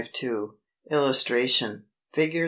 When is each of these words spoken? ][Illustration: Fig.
][Illustration: 0.89 1.85
Fig. 2.11 2.35